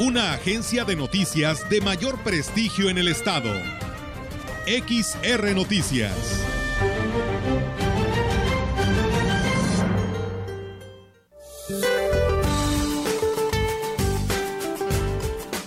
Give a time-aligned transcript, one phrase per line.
[0.00, 3.52] Una agencia de noticias de mayor prestigio en el estado.
[4.64, 6.14] XR Noticias.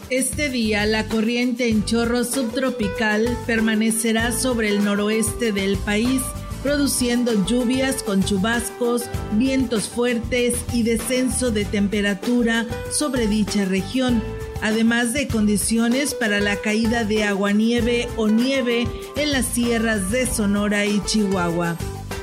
[0.09, 6.23] Este día la corriente en chorro subtropical permanecerá sobre el noroeste del país,
[6.63, 14.23] produciendo lluvias con chubascos, vientos fuertes y descenso de temperatura sobre dicha región,
[14.61, 18.87] además de condiciones para la caída de aguanieve o nieve
[19.17, 21.77] en las sierras de Sonora y Chihuahua.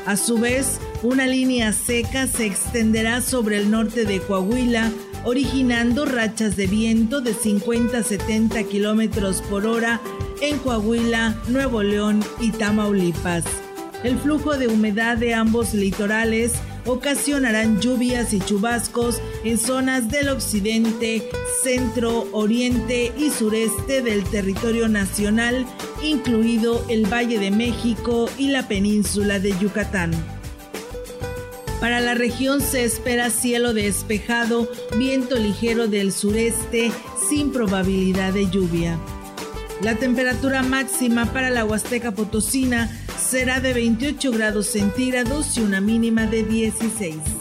[0.06, 4.91] A su vez, una línea seca se extenderá sobre el norte de Coahuila,
[5.25, 10.01] originando rachas de viento de 50 a 70 kilómetros por hora
[10.41, 13.45] en Coahuila, Nuevo León y Tamaulipas.
[14.03, 16.53] El flujo de humedad de ambos litorales
[16.87, 21.29] ocasionarán lluvias y chubascos en zonas del occidente,
[21.62, 25.67] centro, oriente y sureste del territorio nacional,
[26.03, 30.12] incluido el Valle de México y la península de Yucatán.
[31.81, 36.91] Para la región se espera cielo despejado, viento ligero del sureste
[37.29, 38.98] sin probabilidad de lluvia.
[39.83, 43.00] La temperatura máxima para la Huasteca Potosina
[43.31, 47.39] será de 28 grados centígrados y una mínima de 16.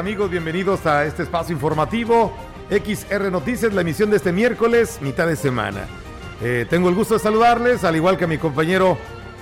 [0.00, 2.32] Amigos, bienvenidos a este espacio informativo
[2.70, 5.86] XR Noticias, la emisión de este miércoles, mitad de semana.
[6.40, 8.96] Eh, tengo el gusto de saludarles, al igual que a mi compañero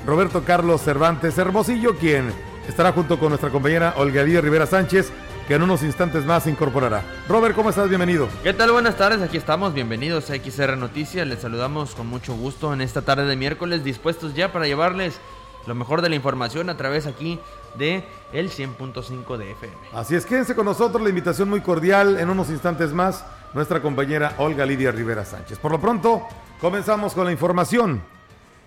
[0.04, 2.32] Roberto Carlos Cervantes Hermosillo, quien
[2.68, 5.12] estará junto con nuestra compañera Olga Díaz Rivera Sánchez,
[5.46, 7.04] que en unos instantes más se incorporará.
[7.28, 7.88] Robert, ¿cómo estás?
[7.88, 8.28] Bienvenido.
[8.42, 8.72] ¿Qué tal?
[8.72, 13.02] Buenas tardes, aquí estamos, bienvenidos a XR Noticias, les saludamos con mucho gusto en esta
[13.02, 15.20] tarde de miércoles, dispuestos ya para llevarles
[15.66, 17.38] lo mejor de la información a través aquí
[17.76, 19.76] de el 100.5 de FM.
[19.92, 23.24] Así es, quédense con nosotros, la invitación muy cordial en unos instantes más,
[23.54, 25.58] nuestra compañera Olga Lidia Rivera Sánchez.
[25.58, 26.22] Por lo pronto,
[26.60, 28.02] comenzamos con la información.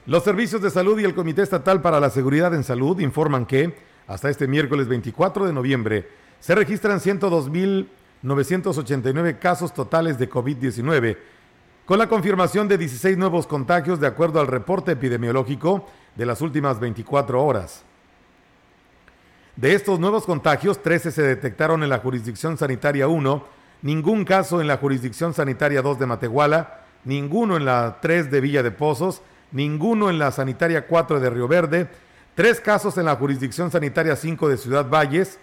[0.08, 3.78] Los servicios de salud y el Comité Estatal para la Seguridad en Salud informan que
[4.08, 6.10] hasta este miércoles 24 de noviembre
[6.40, 11.18] se registran 102.989 casos totales de COVID-19,
[11.86, 15.86] con la confirmación de 16 nuevos contagios de acuerdo al reporte epidemiológico
[16.16, 17.84] de las últimas 24 horas.
[19.56, 23.46] De estos nuevos contagios, 13 se detectaron en la jurisdicción sanitaria 1,
[23.82, 28.64] ningún caso en la jurisdicción sanitaria 2 de Matehuala, ninguno en la 3 de Villa
[28.64, 31.90] de Pozos, ninguno en la sanitaria 4 de Río Verde,
[32.36, 35.38] tres casos en la jurisdicción sanitaria 5 de Ciudad Valles,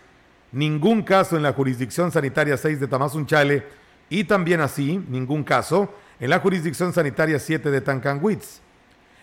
[0.52, 3.66] ningún caso en la jurisdicción sanitaria 6 de Tamazunchale
[4.08, 8.60] y también así, ningún caso en la jurisdicción sanitaria 7 de Tancanwitz.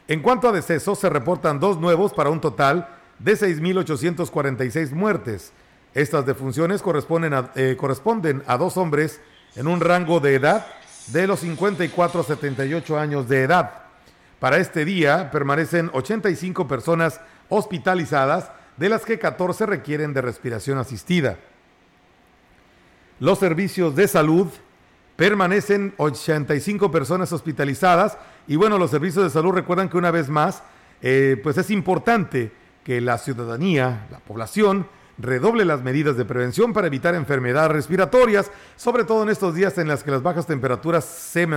[0.07, 5.51] En cuanto a decesos, se reportan dos nuevos para un total de 6.846 muertes.
[5.93, 9.21] Estas defunciones corresponden a, eh, corresponden a dos hombres
[9.55, 10.67] en un rango de edad
[11.07, 13.71] de los 54 a 78 años de edad.
[14.39, 21.37] Para este día permanecen 85 personas hospitalizadas, de las que 14 requieren de respiración asistida.
[23.19, 24.49] Los servicios de salud
[25.15, 28.17] permanecen 85 personas hospitalizadas
[28.47, 30.63] y bueno, los servicios de salud recuerdan que una vez más,
[31.01, 32.51] eh, pues es importante
[32.83, 39.05] que la ciudadanía, la población, redoble las medidas de prevención para evitar enfermedades respiratorias, sobre
[39.05, 41.47] todo en estos días en las que las bajas temperaturas se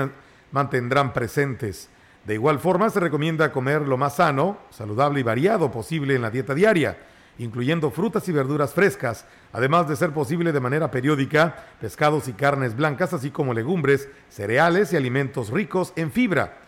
[0.52, 1.88] mantendrán presentes.
[2.24, 6.30] De igual forma, se recomienda comer lo más sano, saludable y variado posible en la
[6.30, 6.96] dieta diaria
[7.38, 12.76] incluyendo frutas y verduras frescas, además de ser posible de manera periódica pescados y carnes
[12.76, 16.58] blancas, así como legumbres, cereales y alimentos ricos en fibra.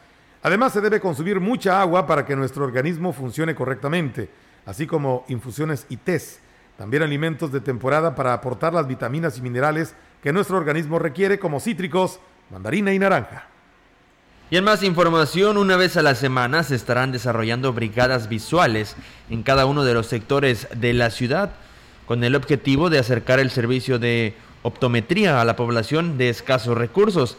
[0.42, 4.30] Además, se debe consumir mucha agua para que nuestro organismo funcione correctamente,
[4.64, 6.40] así como infusiones y tés.
[6.78, 11.60] También alimentos de temporada para aportar las vitaminas y minerales que nuestro organismo requiere, como
[11.60, 12.20] cítricos,
[12.50, 13.49] mandarina y naranja.
[14.52, 18.96] Y en más información, una vez a la semana se estarán desarrollando brigadas visuales
[19.30, 21.52] en cada uno de los sectores de la ciudad,
[22.04, 27.36] con el objetivo de acercar el servicio de optometría a la población de escasos recursos.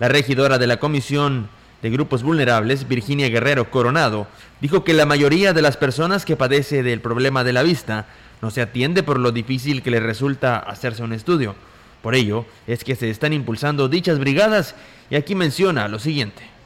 [0.00, 1.48] La regidora de la Comisión
[1.80, 4.26] de Grupos Vulnerables, Virginia Guerrero Coronado,
[4.60, 8.06] dijo que la mayoría de las personas que padece del problema de la vista
[8.42, 11.54] no se atiende por lo difícil que le resulta hacerse un estudio.
[12.02, 14.74] Por ello es que se están impulsando dichas brigadas
[15.10, 16.58] y aquí menciona lo siguiente.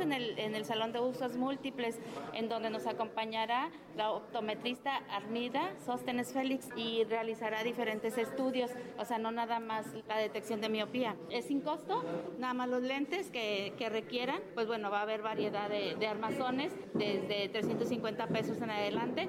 [0.00, 1.98] en el, en el Salón de Usos Múltiples,
[2.34, 9.18] en donde nos acompañará la optometrista Armida Sóstenes Félix y realizará diferentes estudios, o sea,
[9.18, 11.16] no nada más la detección de miopía.
[11.30, 12.04] Es sin costo,
[12.38, 16.72] nada más los lentes que, que requieran, pues bueno, va a haber variedad de armazones
[16.94, 19.28] desde 350 pesos en adelante.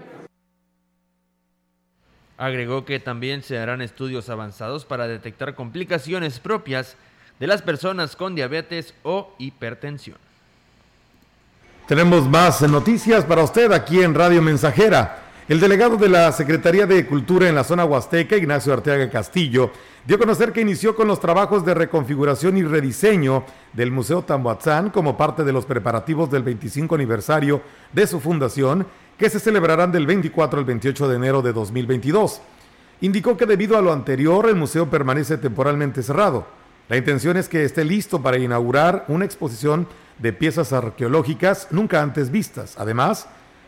[2.44, 6.98] Agregó que también se harán estudios avanzados para detectar complicaciones propias
[7.40, 10.18] de las personas con diabetes o hipertensión.
[11.88, 15.19] Tenemos más noticias para usted aquí en Radio Mensajera.
[15.48, 19.72] El delegado de la Secretaría de Cultura en la zona huasteca, Ignacio Arteaga Castillo,
[20.06, 24.90] dio a conocer que inició con los trabajos de reconfiguración y rediseño del Museo Tamboatzán
[24.90, 27.62] como parte de los preparativos del 25 aniversario
[27.94, 28.86] de su fundación,
[29.18, 32.42] que se celebrarán del 24 al 28 de enero de 2022.
[33.01, 36.48] Indicó que debido a lo anterior, el museo permanece temporalmente cerrado.
[36.89, 39.88] La intención es que esté listo para inaugurar una exposición
[40.19, 42.75] de piezas arqueológicas nunca antes vistas.
[42.77, 43.27] Además,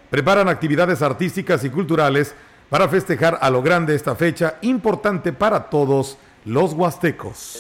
[0.10, 2.36] preparan actividades artísticas y culturales
[2.70, 7.60] para festejar a lo grande esta fecha importante para todos los huastecos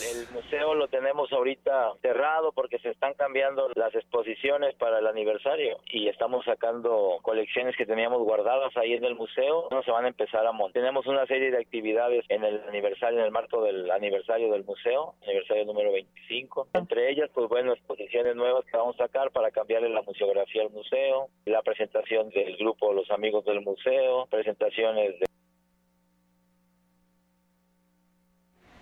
[0.57, 6.45] lo tenemos ahorita cerrado porque se están cambiando las exposiciones para el aniversario y estamos
[6.45, 10.51] sacando colecciones que teníamos guardadas ahí en el museo, no se van a empezar a
[10.51, 10.81] montar.
[10.81, 15.15] Tenemos una serie de actividades en el aniversario, en el marco del aniversario del museo,
[15.23, 16.67] aniversario número 25.
[16.73, 20.69] Entre ellas, pues bueno, exposiciones nuevas que vamos a sacar para cambiarle la museografía al
[20.71, 25.25] museo, la presentación del grupo Los Amigos del Museo, presentaciones de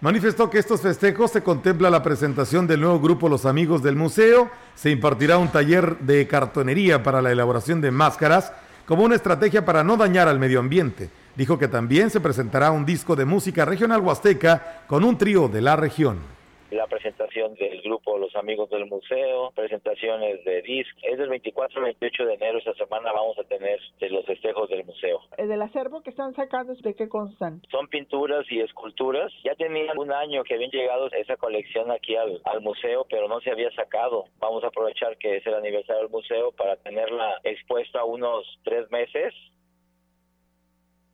[0.04, 4.52] Manifestó que estos festejos se contempla la presentación del nuevo grupo Los Amigos del Museo,
[4.76, 8.52] se impartirá un taller de cartonería para la elaboración de máscaras
[8.86, 11.10] como una estrategia para no dañar al medio ambiente.
[11.38, 15.62] Dijo que también se presentará un disco de música regional huasteca con un trío de
[15.62, 16.33] la región
[16.74, 20.90] la presentación del grupo Los Amigos del Museo, presentaciones de DISC.
[21.04, 23.80] Es del 24 al 28 de enero, esta semana vamos a tener
[24.10, 25.22] los festejos del museo.
[25.38, 27.62] ¿El del acervo que están sacando, de qué constan?
[27.72, 29.32] Son pinturas y esculturas.
[29.44, 33.40] Ya tenían un año que habían llegado esa colección aquí al, al museo, pero no
[33.42, 34.26] se había sacado.
[34.40, 39.34] Vamos a aprovechar que es el aniversario del museo para tenerla expuesta unos tres meses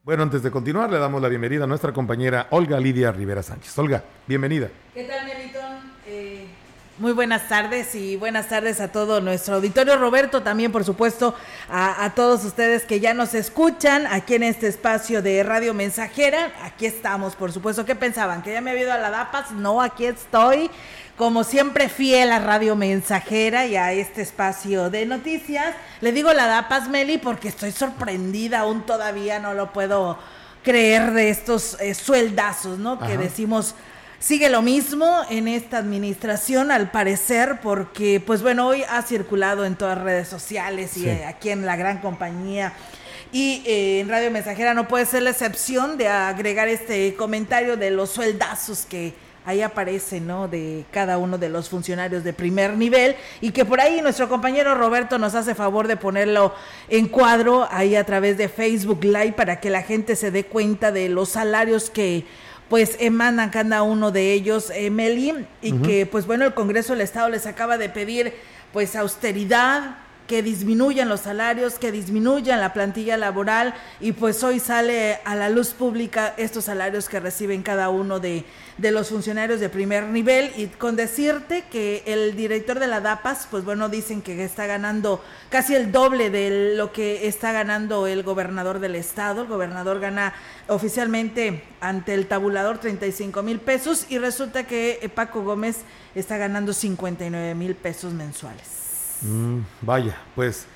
[0.10, 3.78] bueno, antes de continuar, le damos la bienvenida a nuestra compañera Olga Lidia Rivera Sánchez.
[3.78, 4.68] Olga, bienvenida.
[4.92, 5.78] ¿Qué tal, Melitón?
[6.08, 6.48] Eh,
[6.98, 10.00] muy buenas tardes y buenas tardes a todo nuestro auditorio.
[10.00, 11.36] Roberto, también, por supuesto,
[11.70, 16.54] a, a, todos ustedes que ya nos escuchan aquí en este espacio de Radio Mensajera.
[16.64, 17.86] Aquí estamos, por supuesto.
[17.86, 18.42] ¿Qué pensaban?
[18.42, 19.52] ¿Que ya me había ido a la DAPAS?
[19.52, 20.72] No, aquí estoy
[21.20, 25.76] como siempre fiel a Radio Mensajera y a este espacio de noticias.
[26.00, 30.18] Le digo la da Paz Meli porque estoy sorprendida, aún todavía no lo puedo
[30.64, 33.00] creer de estos eh, sueldazos, ¿no?
[33.00, 33.76] Que decimos
[34.18, 39.76] sigue lo mismo en esta administración al parecer porque pues bueno, hoy ha circulado en
[39.76, 42.72] todas las redes sociales y eh, aquí en la gran compañía
[43.34, 47.92] y eh, en Radio Mensajera no puede ser la excepción de agregar este comentario de
[47.92, 50.48] los sueldazos que ahí aparece, ¿no?
[50.48, 54.76] De cada uno de los funcionarios de primer nivel y que por ahí nuestro compañero
[54.76, 56.54] Roberto nos hace favor de ponerlo
[56.90, 60.92] en cuadro ahí a través de Facebook Live para que la gente se dé cuenta
[60.92, 62.26] de los salarios que
[62.70, 67.28] pues emanan cada uno de ellos, Meli, y que pues bueno, el Congreso del Estado
[67.30, 68.34] les acaba de pedir
[68.72, 69.98] pues austeridad,
[70.30, 75.50] que disminuyan los salarios, que disminuyan la plantilla laboral y pues hoy sale a la
[75.50, 78.46] luz pública estos salarios que reciben cada uno de,
[78.78, 83.48] de los funcionarios de primer nivel y con decirte que el director de la DAPAS,
[83.50, 88.22] pues bueno, dicen que está ganando casi el doble de lo que está ganando el
[88.22, 89.42] gobernador del estado.
[89.42, 90.36] El gobernador gana
[90.68, 95.78] oficialmente ante el tabulador 35 mil pesos y resulta que Paco Gómez
[96.14, 98.79] está ganando 59 mil pesos mensuales.
[99.22, 100.68] Mm, vaya, pues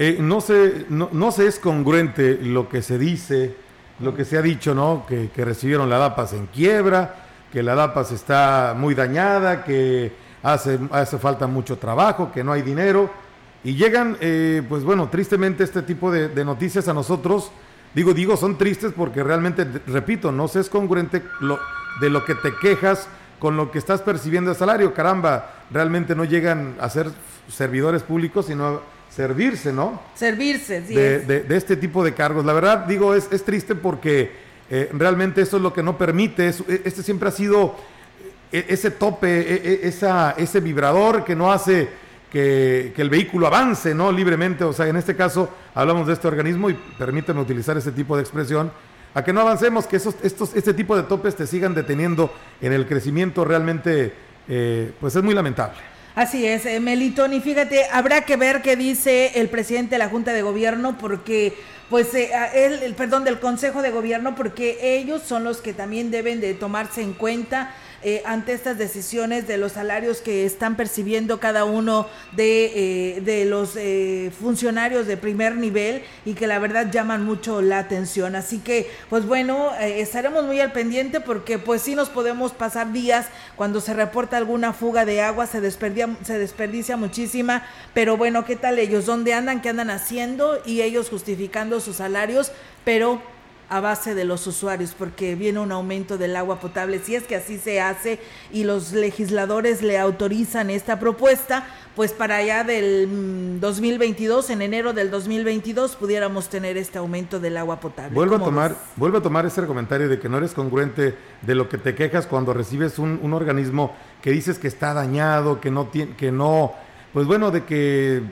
[0.00, 3.56] eh, no, se, no, se es congruente lo que se dice,
[3.98, 5.04] lo que se ha dicho, ¿no?
[5.08, 7.16] Que, recibieron la DAPAS en quiebra,
[7.52, 12.62] que la DAPAS está muy dañada, que hace, hace falta mucho trabajo, que no hay
[12.62, 13.10] dinero.
[13.64, 17.50] Y llegan, eh, pues bueno, tristemente este tipo de, noticias a nosotros.
[17.92, 21.58] Digo, digo, son tristes porque realmente, repito, no se es congruente lo,
[22.00, 23.08] de lo que te quejas
[23.40, 24.94] con lo que estás percibiendo de salario.
[24.94, 27.10] Caramba, realmente no llegan a ser
[27.48, 30.00] servidores públicos, sino servirse, ¿no?
[30.14, 30.94] Servirse, sí.
[30.94, 32.44] De, este tipo de cargos.
[32.44, 34.30] La verdad, digo, es, es triste porque
[34.70, 36.48] eh, realmente eso es lo que no permite.
[36.48, 37.74] E, este siempre ha sido
[38.52, 41.88] e, ese tope, e, esa, ese vibrador que no hace
[42.30, 44.12] que, el vehículo avance ¿no?
[44.12, 44.64] libremente.
[44.64, 48.22] O sea, en este caso hablamos de este organismo y permíteme utilizar ese tipo de
[48.22, 48.70] expresión.
[49.14, 52.72] A que no avancemos, que esos, estos, este tipo de topes te sigan deteniendo en
[52.74, 54.12] el crecimiento realmente,
[54.46, 55.78] eh, pues es muy lamentable.
[56.18, 60.08] Así es, eh, Melitón, y fíjate, habrá que ver qué dice el presidente de la
[60.08, 61.54] Junta de Gobierno, porque,
[61.88, 66.40] pues, eh, el, perdón, del Consejo de Gobierno, porque ellos son los que también deben
[66.40, 67.72] de tomarse en cuenta
[68.02, 73.44] eh, ante estas decisiones de los salarios que están percibiendo cada uno de, eh, de
[73.44, 78.36] los eh, funcionarios de primer nivel y que la verdad llaman mucho la atención.
[78.36, 83.26] Así que, pues bueno, estaremos muy al pendiente porque pues sí nos podemos pasar días
[83.56, 88.54] cuando se reporta alguna fuga de agua, se desperdicia, se desperdicia muchísima, pero bueno, ¿qué
[88.54, 89.06] tal ellos?
[89.06, 89.60] ¿Dónde andan?
[89.60, 90.62] ¿Qué andan haciendo?
[90.64, 92.52] Y ellos justificando sus salarios,
[92.84, 93.20] pero
[93.68, 97.00] a base de los usuarios, porque viene un aumento del agua potable.
[97.00, 98.18] Si es que así se hace
[98.50, 104.92] y los legisladores le autorizan esta propuesta, pues para allá del 2022, mm, en enero
[104.92, 108.14] del 2022, pudiéramos tener este aumento del agua potable.
[108.14, 111.68] Vuelvo a tomar, vuelvo a tomar ese comentario de que no eres congruente de lo
[111.68, 115.88] que te quejas cuando recibes un, un organismo que dices que está dañado, que no
[115.88, 116.72] tiene, que no,
[117.12, 118.22] pues bueno, de que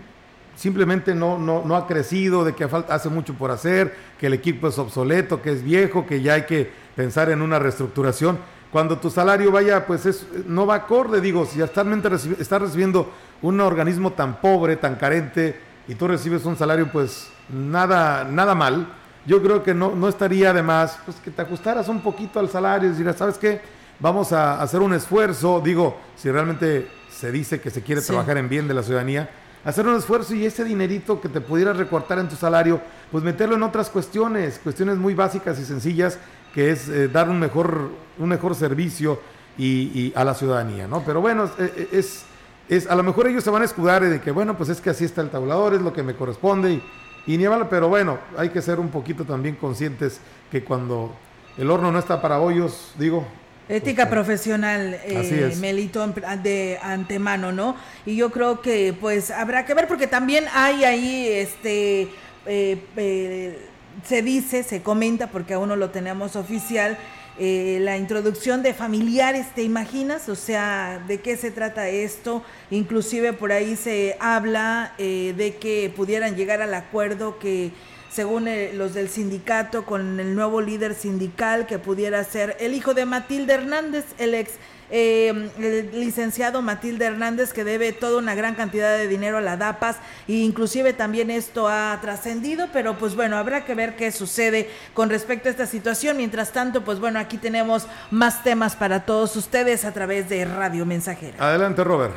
[0.56, 4.66] simplemente no, no, no ha crecido, de que hace mucho por hacer, que el equipo
[4.66, 8.38] es obsoleto, que es viejo, que ya hay que pensar en una reestructuración.
[8.72, 12.08] Cuando tu salario vaya, pues es, no va acorde, digo, si actualmente
[12.40, 18.24] estás recibiendo un organismo tan pobre, tan carente, y tú recibes un salario pues nada,
[18.24, 18.88] nada mal,
[19.24, 22.48] yo creo que no, no estaría de más pues, que te ajustaras un poquito al
[22.48, 23.60] salario y decir, ¿sabes qué?
[23.98, 28.48] Vamos a hacer un esfuerzo, digo, si realmente se dice que se quiere trabajar en
[28.48, 29.30] bien de la ciudadanía,
[29.64, 33.56] hacer un esfuerzo y ese dinerito que te pudieras recortar en tu salario, pues meterlo
[33.56, 36.18] en otras cuestiones, cuestiones muy básicas y sencillas,
[36.54, 39.20] que es eh, dar un mejor, un mejor servicio
[39.58, 41.02] y, a la ciudadanía, ¿no?
[41.04, 42.24] Pero bueno, eh, eh, es,
[42.68, 44.90] es, a lo mejor ellos se van a escudar de que, bueno, pues es que
[44.90, 46.82] así está el tabulador, es lo que me corresponde y,
[47.26, 50.20] y ni vale, pero bueno, hay que ser un poquito también conscientes
[50.50, 51.14] que cuando
[51.56, 53.26] el horno no está para hoyos, digo,
[53.68, 56.06] Ética profesional, eh, Melito,
[56.40, 57.74] de antemano, ¿no?
[58.04, 62.02] Y yo creo que pues habrá que ver porque también hay ahí, este,
[62.46, 63.58] eh, eh,
[64.06, 66.96] se dice, se comenta, porque aún no lo tenemos oficial,
[67.40, 70.28] eh, la introducción de familiares, ¿te imaginas?
[70.28, 72.44] O sea, ¿de qué se trata esto?
[72.70, 77.72] Inclusive por ahí se habla de que pudieran llegar al acuerdo que
[78.16, 83.04] según los del sindicato, con el nuevo líder sindical que pudiera ser el hijo de
[83.04, 84.52] Matilde Hernández, el ex
[84.88, 89.96] eh, licenciado Matilde Hernández que debe toda una gran cantidad de dinero a la DAPAS
[90.28, 95.10] e inclusive también esto ha trascendido, pero pues bueno, habrá que ver qué sucede con
[95.10, 96.16] respecto a esta situación.
[96.16, 100.86] Mientras tanto, pues bueno, aquí tenemos más temas para todos ustedes a través de Radio
[100.86, 101.36] Mensajera.
[101.38, 102.16] Adelante, Robert.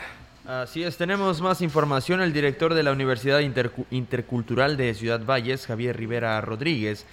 [0.49, 2.21] Así es, tenemos más información.
[2.21, 3.39] El director de la Universidad
[3.91, 7.05] Intercultural de Ciudad Valles, Javier Rivera Rodríguez,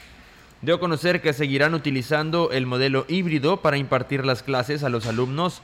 [0.62, 5.06] dio a conocer que seguirán utilizando el modelo híbrido para impartir las clases a los
[5.06, 5.60] alumnos,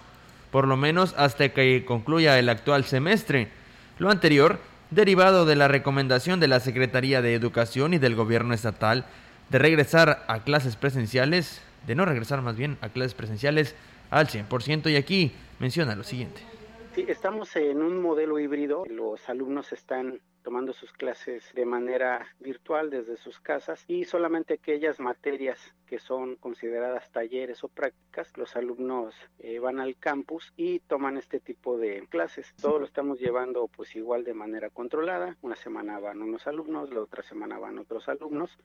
[0.51, 3.49] por lo menos hasta que concluya el actual semestre.
[3.99, 4.59] Lo anterior,
[4.91, 9.07] derivado de la recomendación de la Secretaría de Educación y del Gobierno Estatal
[9.49, 13.75] de regresar a clases presenciales, de no regresar más bien a clases presenciales
[14.11, 14.93] al 100%.
[14.93, 16.52] Y aquí menciona lo siguiente.
[16.95, 18.85] Sí, estamos en un modelo híbrido.
[18.85, 25.01] Los alumnos están tomando sus clases de manera virtual desde sus casas y solamente aquellas
[25.01, 31.17] materias que son consideradas talleres o prácticas, los alumnos eh, van al campus y toman
[31.17, 32.53] este tipo de clases.
[32.61, 35.39] Todo lo estamos llevando pues igual de manera controlada.
[35.41, 38.59] Una semana van unos alumnos, la otra semana van otros alumnos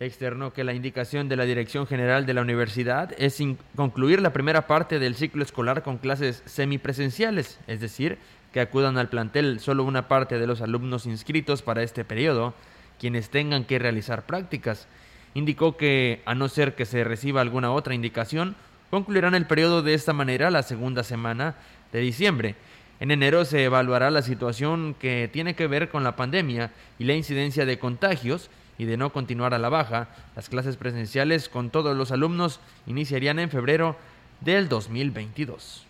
[0.00, 3.42] externó que la indicación de la Dirección General de la Universidad es
[3.76, 8.18] concluir la primera parte del ciclo escolar con clases semipresenciales, es decir,
[8.52, 12.54] que acudan al plantel solo una parte de los alumnos inscritos para este periodo,
[12.98, 14.86] quienes tengan que realizar prácticas.
[15.34, 18.54] Indicó que, a no ser que se reciba alguna otra indicación,
[18.90, 21.56] concluirán el periodo de esta manera la segunda semana
[21.92, 22.54] de diciembre.
[23.00, 27.14] En enero se evaluará la situación que tiene que ver con la pandemia y la
[27.14, 31.96] incidencia de contagios y de no continuar a la baja, las clases presenciales con todos
[31.96, 33.96] los alumnos iniciarían en febrero
[34.40, 35.86] del 2022.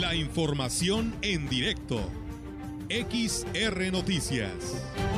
[0.00, 2.10] La información en directo.
[2.88, 5.11] XR Noticias.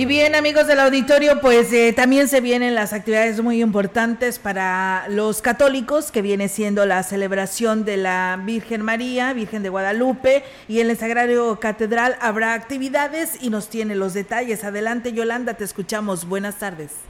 [0.00, 5.06] Y bien, amigos del auditorio, pues eh, también se vienen las actividades muy importantes para
[5.10, 10.80] los católicos, que viene siendo la celebración de la Virgen María, Virgen de Guadalupe, y
[10.80, 14.64] en el Sagrario Catedral habrá actividades y nos tiene los detalles.
[14.64, 16.26] Adelante, Yolanda, te escuchamos.
[16.26, 17.06] Buenas tardes.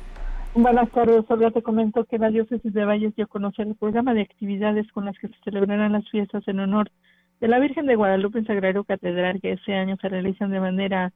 [0.56, 1.52] Buenas tardes, Olga.
[1.52, 5.04] Te comento que la diócesis de Valles dio a conocer el programa de actividades con
[5.04, 6.90] las que se celebrarán las fiestas en honor
[7.40, 11.12] de la Virgen de Guadalupe en Sagrario Catedral, que este año se realizan de manera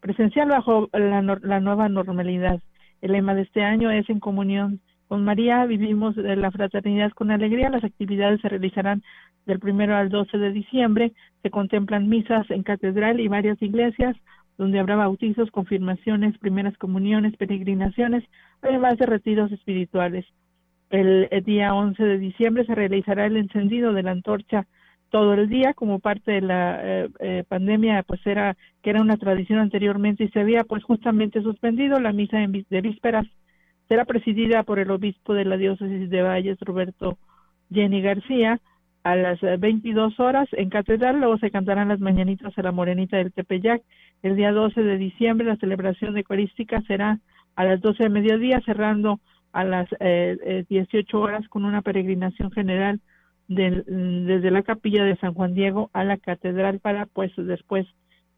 [0.00, 2.60] presencial bajo la, la nueva normalidad.
[3.00, 7.70] El lema de este año es en comunión con María, vivimos la fraternidad con alegría.
[7.70, 9.02] Las actividades se realizarán
[9.46, 11.12] del primero al 12 de diciembre.
[11.42, 14.14] Se contemplan misas en catedral y varias iglesias,
[14.58, 18.22] donde habrá bautizos, confirmaciones, primeras comuniones, peregrinaciones,
[18.60, 20.26] además de retiros espirituales.
[20.90, 24.66] El, el día 11 de diciembre se realizará el encendido de la antorcha
[25.10, 29.16] todo el día como parte de la eh, eh, pandemia pues era que era una
[29.16, 33.26] tradición anteriormente y se había pues justamente suspendido la misa en, de vísperas.
[33.88, 37.18] Será presidida por el obispo de la diócesis de Valles Roberto
[37.72, 38.60] Jenny García
[39.02, 41.20] a las 22 horas en catedral.
[41.20, 43.82] Luego se cantarán las mañanitas a la morenita del Tepeyac.
[44.22, 47.18] El día 12 de diciembre la celebración eucarística será
[47.56, 49.20] a las 12 de mediodía cerrando
[49.52, 53.00] a las eh, 18 eh, horas con una peregrinación general
[53.48, 57.86] desde la capilla de San Juan Diego a la catedral para pues después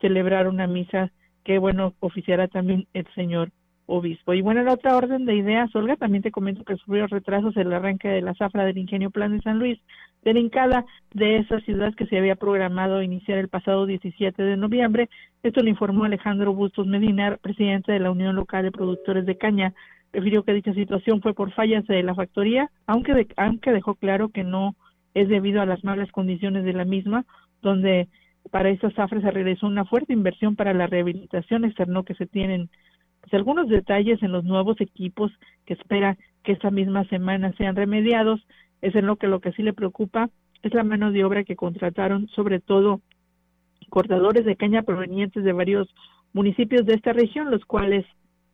[0.00, 1.10] celebrar una misa
[1.44, 3.50] que bueno oficiará también el señor
[3.90, 4.32] obispo.
[4.34, 7.72] Y bueno, en otra orden de ideas, Olga, también te comento que sufrió retrasos el
[7.72, 9.78] arranque de la zafra del Ingenio Plan de San Luis,
[10.22, 10.32] de
[11.14, 15.08] de esa ciudad que se había programado iniciar el pasado 17 de noviembre.
[15.42, 19.74] Esto lo informó Alejandro Bustos Medina, presidente de la Unión Local de Productores de Caña.
[20.12, 24.44] Refirió que dicha situación fue por fallas de la factoría, aunque, aunque dejó claro que
[24.44, 24.76] no
[25.14, 27.24] es debido a las malas condiciones de la misma,
[27.62, 28.08] donde
[28.50, 32.70] para esta zafra se realizó una fuerte inversión para la rehabilitación, externó que se tienen
[33.20, 35.30] pues, algunos detalles en los nuevos equipos
[35.66, 38.40] que espera que esta misma semana sean remediados,
[38.80, 40.30] es en lo que lo que sí le preocupa
[40.62, 43.00] es la mano de obra que contrataron, sobre todo
[43.88, 45.88] cortadores de caña provenientes de varios
[46.32, 48.06] municipios de esta región, los cuales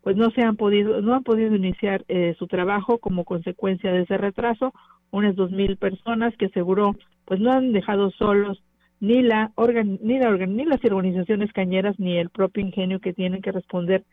[0.03, 4.03] pues no se han podido no han podido iniciar eh, su trabajo como consecuencia de
[4.03, 4.73] ese retraso
[5.17, 8.63] unas dos mil personas que aseguró pues no han dejado solos
[9.01, 13.53] ni la ni la ni las organizaciones cañeras ni el propio ingenio que tienen que
[13.53, 14.05] responder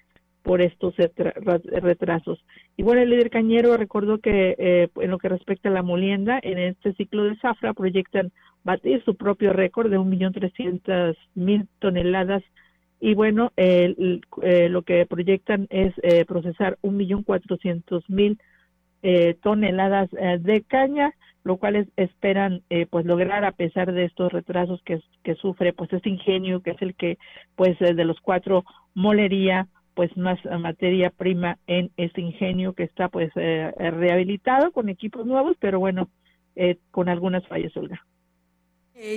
[0.44, 2.44] por estos retrasos.
[2.76, 6.38] Y bueno, el líder cañero recordó que eh, en lo que respecta a la molienda,
[6.44, 8.34] en este ciclo de zafra proyectan
[8.66, 12.44] batir su propio récord de un millón trescientas mil toneladas
[13.00, 13.96] y bueno, eh,
[14.70, 18.38] lo que proyectan es eh, procesar un millón cuatrocientos mil
[19.06, 21.14] eh, toneladas eh, de caña,
[21.44, 25.02] lo cual esperan eh, pues lograr a pesar de estos retrasos que,
[25.36, 27.18] sufre pues este ingenio que es el que
[27.58, 28.64] pues de los cuatro
[28.94, 35.58] molería pues más materia prima en este ingenio que está pues rehabilitado con equipos nuevos
[35.60, 36.08] pero bueno
[36.92, 38.06] con algunas fallas Olga.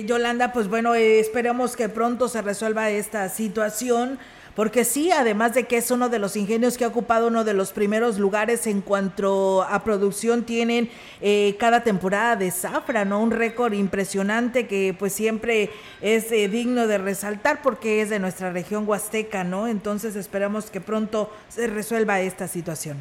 [0.05, 4.19] Yolanda, pues bueno, esperemos que pronto se resuelva esta situación
[4.57, 7.53] porque sí, además de que es uno de los ingenios que ha ocupado uno de
[7.53, 10.89] los primeros lugares en cuanto a producción, tienen
[11.21, 13.21] eh, cada temporada de zafra, ¿no?
[13.21, 15.69] Un récord impresionante que pues siempre
[16.01, 19.67] es eh, digno de resaltar porque es de nuestra región huasteca, ¿no?
[19.67, 22.97] Entonces esperamos que pronto se resuelva esta situación.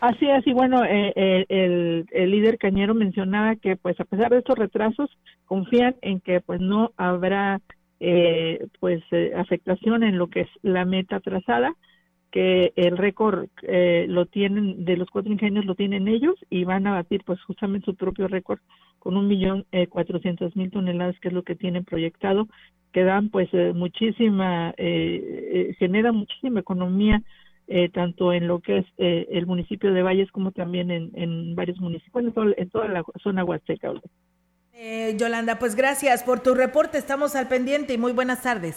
[0.00, 4.38] Así es, y bueno, eh, el, el, líder Cañero mencionaba que pues a pesar de
[4.38, 5.10] estos retrasos,
[5.44, 7.60] confían en que pues no habrá
[8.04, 11.76] eh, pues eh, afectación en lo que es la meta trazada
[12.32, 16.88] que el récord eh, lo tienen de los cuatro ingenios lo tienen ellos y van
[16.88, 18.58] a batir pues justamente su propio récord
[18.98, 22.48] con un millón eh, cuatrocientos mil toneladas que es lo que tienen proyectado
[22.92, 24.74] que dan pues muchísima
[25.78, 27.22] genera muchísima economía
[27.94, 32.24] tanto en lo que es el municipio de Valles como también en, en varios municipios
[32.24, 33.94] en, todo, en toda la zona huasteca.
[34.74, 36.96] Eh, Yolanda, pues gracias por tu reporte.
[36.96, 38.76] Estamos al pendiente y muy buenas tardes.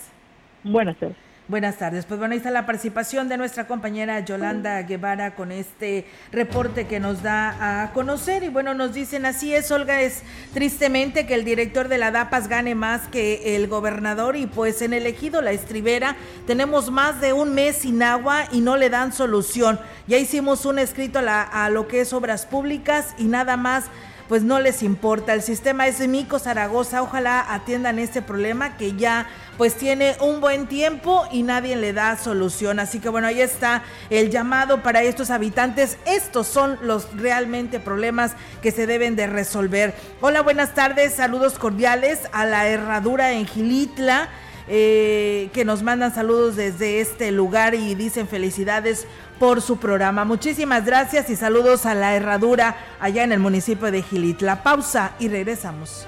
[0.64, 1.16] Buenas tardes.
[1.48, 2.06] Buenas tardes.
[2.06, 7.00] Pues bueno, ahí está la participación de nuestra compañera Yolanda Guevara con este reporte que
[7.00, 8.44] nos da a conocer.
[8.44, 12.50] Y bueno, nos dicen así es, Olga, es tristemente que el director de la DAPAS
[12.50, 17.54] gane más que el gobernador y pues en elegido la estribera tenemos más de un
[17.54, 19.80] mes sin agua y no le dan solución.
[20.08, 23.86] Ya hicimos un escrito a, a lo que es obras públicas y nada más
[24.28, 25.34] pues no les importa.
[25.34, 30.68] El sistema es Mico Zaragoza, ojalá atiendan este problema que ya pues tiene un buen
[30.68, 32.80] tiempo y nadie le da solución.
[32.80, 35.98] Así que bueno, ahí está el llamado para estos habitantes.
[36.06, 39.94] Estos son los realmente problemas que se deben de resolver.
[40.22, 44.30] Hola, buenas tardes, saludos cordiales a la herradura en Gilitla.
[44.68, 49.06] Eh, que nos mandan saludos desde este lugar y dicen felicidades
[49.40, 50.26] por su programa.
[50.26, 54.64] Muchísimas gracias y saludos a la herradura allá en el municipio de Gilitla.
[54.64, 56.08] Pausa y regresamos.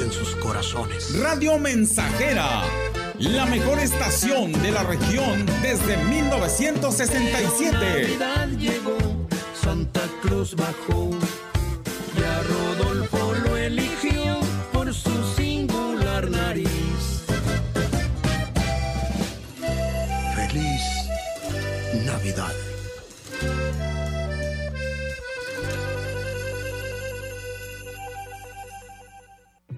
[0.00, 1.18] en sus corazones.
[1.18, 2.62] Radio Mensajera,
[3.18, 7.72] la mejor estación de la región desde 1967.
[7.72, 8.98] Navidad llegó,
[9.60, 11.10] Santa Cruz bajó
[12.16, 14.38] y a Rodolfo lo eligió
[14.72, 16.68] por su singular nariz.
[20.34, 20.82] Feliz
[22.04, 22.67] Navidad.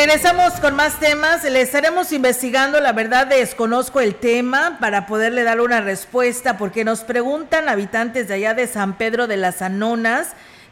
[0.00, 1.44] Regresamos con más temas.
[1.44, 7.00] Le estaremos investigando, la verdad desconozco el tema para poderle dar una respuesta, porque nos
[7.00, 10.28] preguntan habitantes de allá de San Pedro de las Anonas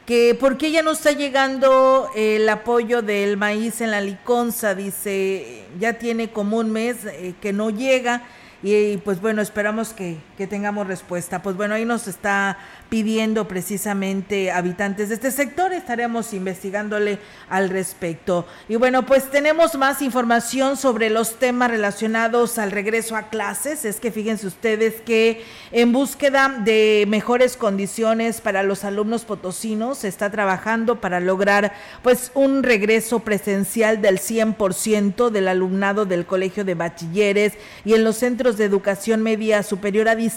[0.06, 4.74] que por qué ya no está llegando el apoyo del maíz en la liconza.
[4.74, 8.22] Dice, ya tiene como un mes eh, que no llega.
[8.62, 11.42] Y pues bueno, esperamos que, que, tengamos respuesta.
[11.42, 15.72] Pues bueno, ahí nos está pidiendo precisamente habitantes de este sector.
[15.72, 17.18] Estaremos investigándole
[17.50, 18.46] al respecto.
[18.68, 23.84] Y bueno, pues tenemos más información sobre los temas relacionados al regreso a clases.
[23.84, 30.08] Es que fíjense ustedes que en búsqueda de mejores condiciones para los alumnos potosinos se
[30.08, 31.72] está trabajando para lograr
[32.02, 38.16] pues un regreso presencial del 100% del alumnado del Colegio de Bachilleres y en los
[38.16, 40.27] centros de educación media superior a distancia,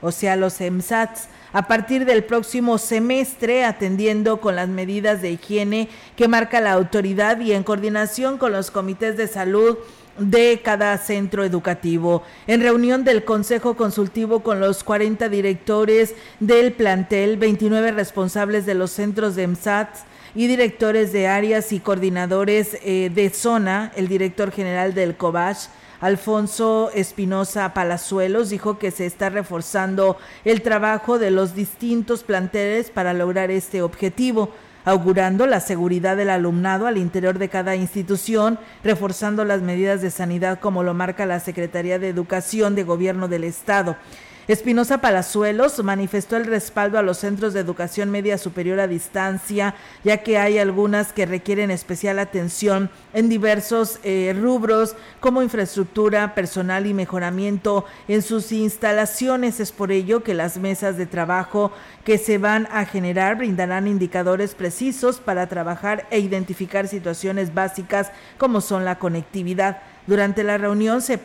[0.00, 5.88] o sea, los EMSATs a partir del próximo semestre, atendiendo con las medidas de higiene
[6.16, 9.78] que marca la autoridad y en coordinación con los comités de salud
[10.18, 12.24] de cada centro educativo.
[12.48, 18.90] En reunión del Consejo Consultivo con los 40 directores del plantel, 29 responsables de los
[18.90, 19.88] centros de EMSAT
[20.34, 25.68] y directores de áreas y coordinadores eh, de zona, el director general del COBASH,
[26.04, 33.14] Alfonso Espinosa Palazuelos dijo que se está reforzando el trabajo de los distintos planteles para
[33.14, 34.50] lograr este objetivo
[34.84, 40.60] augurando la seguridad del alumnado al interior de cada institución, reforzando las medidas de sanidad
[40.60, 43.96] como lo marca la Secretaría de Educación de Gobierno del Estado.
[44.46, 50.18] Espinosa Palazuelos manifestó el respaldo a los centros de educación media superior a distancia, ya
[50.18, 56.92] que hay algunas que requieren especial atención en diversos eh, rubros como infraestructura, personal y
[56.92, 59.60] mejoramiento en sus instalaciones.
[59.60, 61.72] Es por ello que las mesas de trabajo
[62.04, 68.60] que se van a generar brindarán indicadores precisos para trabajar e identificar situaciones básicas como
[68.60, 71.18] son la conectividad durante la reunión se,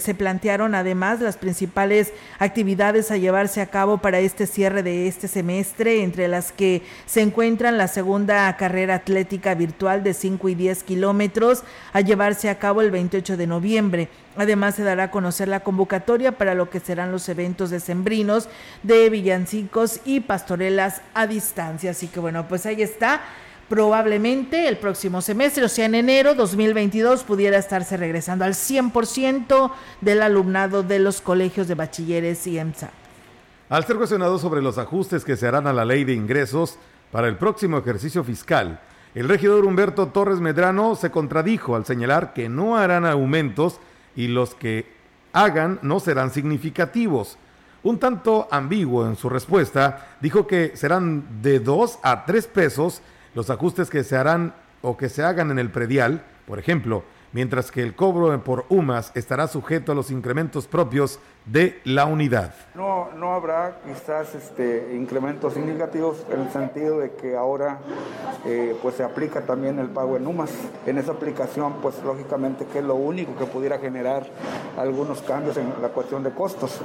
[0.00, 5.28] se plantearon además las principales actividades a llevarse a cabo para este cierre de este
[5.28, 10.82] semestre, entre las que se encuentran la segunda carrera atlética virtual de 5 y 10
[10.82, 14.08] kilómetros a llevarse a cabo el 28 de noviembre.
[14.36, 18.48] Además, se dará a conocer la convocatoria para lo que serán los eventos decembrinos
[18.82, 21.92] de villancicos y pastorelas a distancia.
[21.92, 23.20] Así que bueno, pues ahí está
[23.68, 30.22] probablemente el próximo semestre, o sea, en enero 2022, pudiera estarse regresando al 100% del
[30.22, 32.90] alumnado de los colegios de bachilleres y EMSA.
[33.68, 36.78] Al ser cuestionado sobre los ajustes que se harán a la ley de ingresos
[37.10, 38.80] para el próximo ejercicio fiscal,
[39.14, 43.80] el regidor Humberto Torres Medrano se contradijo al señalar que no harán aumentos
[44.16, 44.92] y los que
[45.32, 47.38] hagan no serán significativos.
[47.82, 53.02] Un tanto ambiguo en su respuesta, dijo que serán de 2 a 3 pesos
[53.34, 57.70] los ajustes que se harán o que se hagan en el predial, por ejemplo, mientras
[57.70, 62.54] que el cobro por UMAS estará sujeto a los incrementos propios de la unidad.
[62.74, 67.78] No, no habrá quizás este, incrementos significativos en el sentido de que ahora
[68.46, 70.50] eh, pues se aplica también el pago en UMAS.
[70.86, 74.26] En esa aplicación pues lógicamente que es lo único que pudiera generar
[74.78, 76.80] algunos cambios en la cuestión de costos.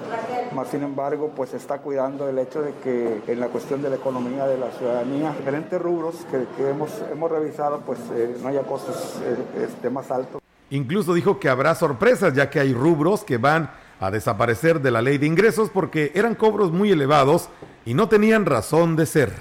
[0.54, 3.90] Más sin embargo pues se está cuidando el hecho de que en la cuestión de
[3.90, 8.64] la economía de la ciudadanía, diferentes rubros que, hemos, hemos revisado pues eh, no haya
[8.64, 10.42] costos eh, este, más altos.
[10.72, 15.02] Incluso dijo que habrá sorpresas ya que hay rubros que van a desaparecer de la
[15.02, 17.50] ley de ingresos porque eran cobros muy elevados
[17.86, 19.34] y no tenían razón de ser.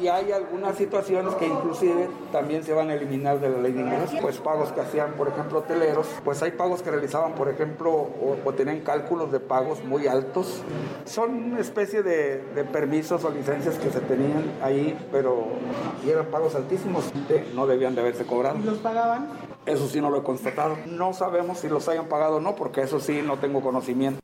[0.00, 3.80] Y hay algunas situaciones que inclusive también se van a eliminar de la ley de
[3.80, 7.90] ingresos, pues pagos que hacían, por ejemplo, hoteleros, pues hay pagos que realizaban, por ejemplo,
[7.90, 10.60] o, tenían cálculos de pagos muy altos.
[11.06, 15.46] Son una especie de, permisos o licencias que se tenían ahí, pero
[16.04, 17.10] y eran pagos altísimos,
[17.54, 18.58] no debían de haberse cobrado.
[18.58, 19.28] ¿Y los pagaban?
[19.66, 20.76] Eso sí no lo he constatado.
[20.86, 24.20] No sabemos si los hayan pagado o no, porque eso sí no tengo conocimiento.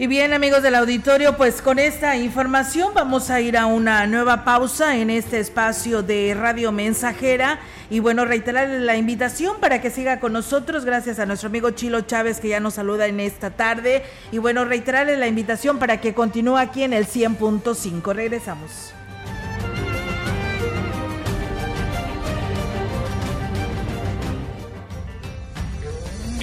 [0.00, 4.44] Y bien amigos del auditorio, pues con esta información vamos a ir a una nueva
[4.44, 7.58] pausa en este espacio de Radio Mensajera
[7.90, 12.02] y bueno, reiterarle la invitación para que siga con nosotros, gracias a nuestro amigo Chilo
[12.02, 16.14] Chávez que ya nos saluda en esta tarde y bueno, reiterarle la invitación para que
[16.14, 18.14] continúe aquí en el 100.5.
[18.14, 18.94] Regresamos.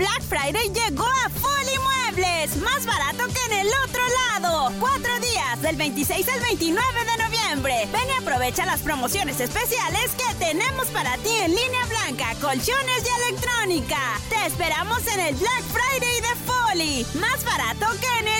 [0.00, 4.00] Black Friday llegó a Folly Muebles, más barato que en el otro
[4.32, 4.72] lado.
[4.80, 7.74] Cuatro días, del 26 al 29 de noviembre.
[7.92, 13.28] Ven y aprovecha las promociones especiales que tenemos para ti en línea blanca, colchones y
[13.28, 13.98] electrónica.
[14.30, 18.39] Te esperamos en el Black Friday de Folly, más barato que en el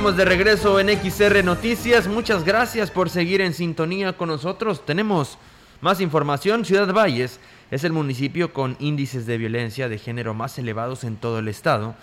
[0.00, 2.08] Estamos de regreso en XR Noticias.
[2.08, 4.86] Muchas gracias por seguir en sintonía con nosotros.
[4.86, 5.36] Tenemos
[5.82, 6.64] más información.
[6.64, 7.38] Ciudad Valles
[7.70, 11.96] es el municipio con índices de violencia de género más elevados en todo el estado.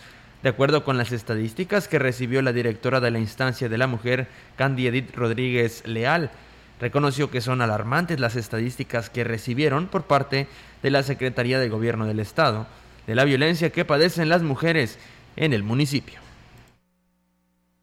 [0.43, 4.27] De acuerdo con las estadísticas que recibió la directora de la instancia de la mujer,
[4.57, 6.29] Candy Edith Rodríguez Leal,
[6.79, 10.47] reconoció que son alarmantes las estadísticas que recibieron por parte
[10.83, 12.67] de la Secretaría de Gobierno del Estado
[13.07, 14.99] de la violencia que padecen las mujeres
[15.35, 16.26] en el municipio.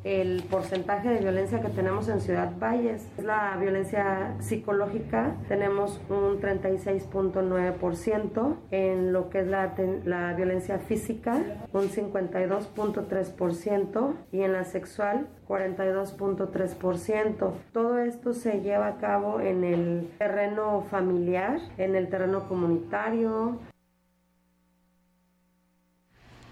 [0.04, 6.42] El porcentaje de violencia que tenemos en Ciudad Valles es la violencia psicológica, tenemos un
[6.42, 15.26] 36.9%, en lo que es la, la violencia física, un 52.3% y en la sexual,
[15.48, 17.52] 42.3%.
[17.72, 23.58] Todo esto se lleva a cabo en el terreno familiar, en el terreno comunitario,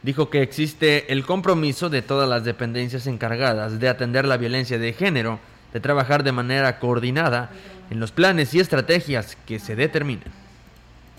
[0.02, 4.92] Dijo que existe el compromiso de todas las dependencias encargadas de atender la violencia de
[4.92, 5.38] género,
[5.72, 7.50] de trabajar de manera coordinada
[7.90, 10.41] en los planes y estrategias que se determinen.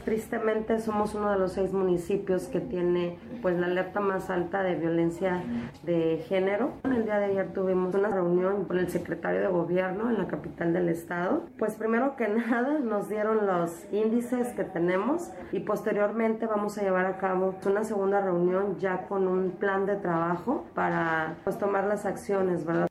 [0.06, 4.76] Tristemente somos uno de los seis municipios que tiene pues la alerta más alta de
[4.76, 5.44] violencia
[5.84, 6.74] de género.
[6.84, 10.74] El día de ayer tuvimos una reunión con el secretario de gobierno en la capital
[10.74, 11.44] del estado.
[11.58, 17.06] Pues primero que nada nos dieron los índices que tenemos y posteriormente vamos a llevar
[17.06, 22.06] a cabo una segunda reunión ya con un plan de trabajo para pues tomar las
[22.06, 22.88] acciones, ¿verdad?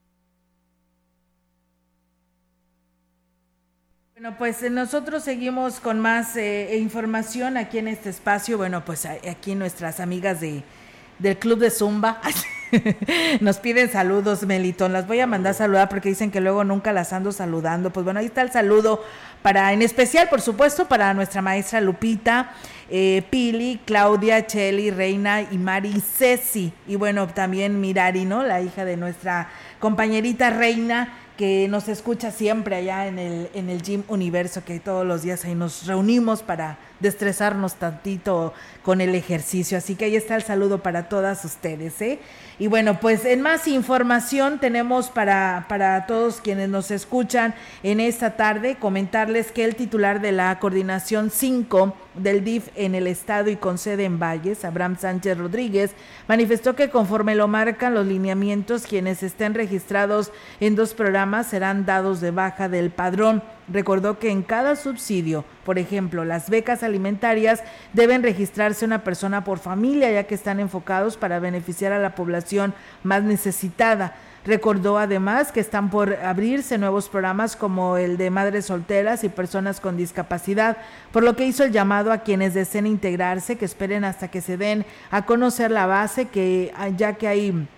[4.22, 8.56] Bueno, pues nosotros seguimos con más eh, información aquí en este espacio.
[8.56, 10.62] Bueno, pues aquí nuestras amigas de,
[11.18, 12.20] del Club de Zumba
[13.40, 14.92] nos piden saludos, Melitón.
[14.92, 17.92] Las voy a mandar a saludar porque dicen que luego nunca las ando saludando.
[17.92, 19.02] Pues bueno, ahí está el saludo
[19.42, 22.52] para, en especial, por supuesto, para nuestra maestra Lupita,
[22.90, 26.72] eh, Pili, Claudia, Cheli, Reina y Mari Ceci.
[26.86, 28.44] Y bueno, también Mirari, ¿no?
[28.44, 29.48] La hija de nuestra
[29.80, 31.12] compañerita Reina
[31.42, 35.44] que nos escucha siempre allá en el, en el Gym Universo, que todos los días
[35.44, 39.76] ahí nos reunimos para destresarnos tantito con el ejercicio.
[39.76, 42.00] Así que ahí está el saludo para todas ustedes.
[42.00, 42.20] ¿eh?
[42.60, 48.36] Y bueno, pues en más información tenemos para, para todos quienes nos escuchan en esta
[48.36, 53.56] tarde comentarles que el titular de la coordinación 5 del DIF en el estado y
[53.56, 55.92] con sede en Valles, Abraham Sánchez Rodríguez,
[56.28, 62.20] manifestó que conforme lo marcan los lineamientos, quienes estén registrados en dos programas serán dados
[62.20, 63.42] de baja del padrón.
[63.68, 69.58] Recordó que en cada subsidio, por ejemplo, las becas alimentarias, deben registrarse una persona por
[69.58, 74.14] familia, ya que están enfocados para beneficiar a la población más necesitada.
[74.44, 79.78] Recordó además que están por abrirse nuevos programas como el de madres solteras y personas
[79.78, 80.78] con discapacidad,
[81.12, 84.56] por lo que hizo el llamado a quienes deseen integrarse que esperen hasta que se
[84.56, 87.68] den a conocer la base, que ya que hay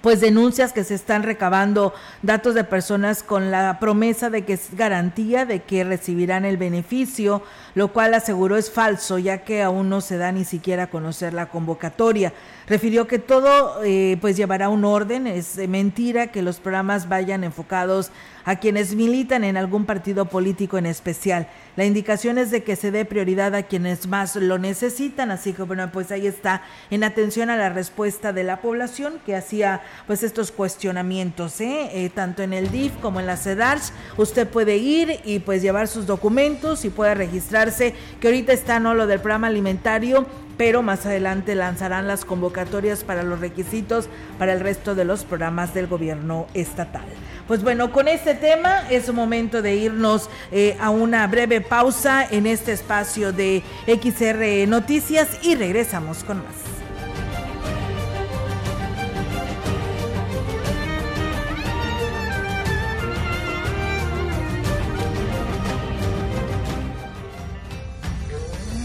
[0.00, 4.74] pues denuncias que se están recabando datos de personas con la promesa de que es
[4.76, 7.42] garantía de que recibirán el beneficio,
[7.74, 11.32] lo cual aseguró es falso, ya que aún no se da ni siquiera a conocer
[11.32, 12.32] la convocatoria.
[12.66, 18.10] Refirió que todo eh, pues llevará un orden, es mentira que los programas vayan enfocados
[18.46, 21.48] a quienes militan en algún partido político en especial.
[21.76, 25.62] La indicación es de que se dé prioridad a quienes más lo necesitan, así que
[25.62, 30.22] bueno, pues ahí está en atención a la respuesta de la población que hacía pues
[30.22, 31.90] estos cuestionamientos, ¿eh?
[31.92, 35.88] Eh, tanto en el DIF como en la CEDARS, usted puede ir y pues llevar
[35.88, 40.26] sus documentos y puede registrarse, que ahorita está no lo del programa alimentario,
[40.56, 45.74] pero más adelante lanzarán las convocatorias para los requisitos para el resto de los programas
[45.74, 47.04] del gobierno estatal.
[47.46, 52.46] Pues bueno, con este tema es momento de irnos eh, a una breve pausa en
[52.46, 56.63] este espacio de XR Noticias y regresamos con más.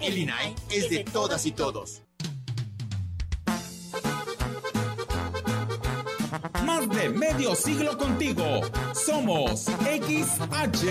[0.00, 2.02] El INAI es de todas y todos.
[6.64, 8.62] Más de medio siglo contigo.
[8.94, 10.86] Somos XH,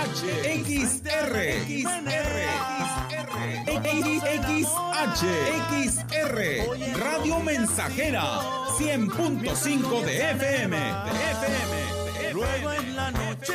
[0.00, 0.24] XH,
[0.64, 1.34] XR,
[1.66, 2.38] XR,
[4.46, 5.22] XH,
[5.84, 6.36] XR,
[6.98, 8.40] Radio Mensajera,
[8.78, 12.32] 100.5 de FM, de FM.
[12.32, 13.54] Luego en la noche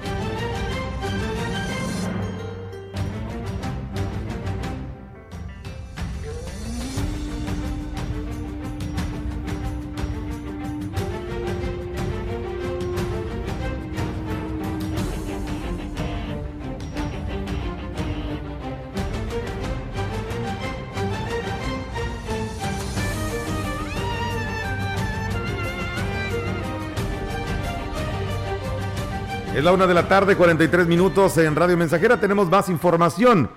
[29.61, 32.19] Es la una de la tarde, 43 minutos en Radio Mensajera.
[32.19, 33.47] Tenemos más información.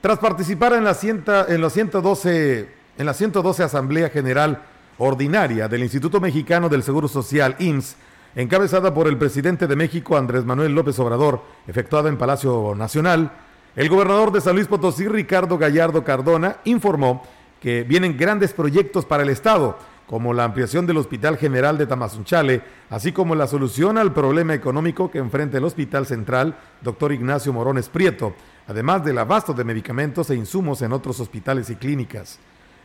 [0.00, 4.62] Tras participar en, la cienta, en los 112 en la 112 Asamblea General
[4.96, 7.96] Ordinaria del Instituto Mexicano del Seguro Social, IMSS,
[8.36, 13.30] encabezada por el presidente de México, Andrés Manuel López Obrador, efectuada en Palacio Nacional,
[13.76, 17.22] el gobernador de San Luis Potosí, Ricardo Gallardo Cardona, informó
[17.60, 19.76] que vienen grandes proyectos para el Estado,
[20.06, 25.10] como la ampliación del Hospital General de Tamazunchale, así como la solución al problema económico
[25.10, 28.34] que enfrenta el Hospital Central, doctor Ignacio Morones Prieto,
[28.66, 32.38] además del abasto de medicamentos e insumos en otros hospitales y clínicas.